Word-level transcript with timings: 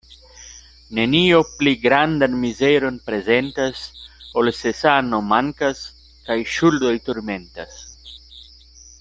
Nenio 0.99 1.41
pli 1.59 1.73
grandan 1.83 2.37
mizeron 2.45 2.97
prezentas, 3.09 3.83
ol 4.41 4.51
se 4.63 4.73
sano 4.79 5.21
mankas 5.35 5.85
kaj 6.31 6.39
ŝuldoj 6.57 6.95
turmentas. 7.11 7.79